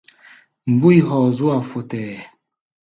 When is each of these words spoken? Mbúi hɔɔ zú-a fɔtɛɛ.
Mbúi 0.71 0.97
hɔɔ 1.07 1.27
zú-a 1.37 1.57
fɔtɛɛ. 1.69 2.15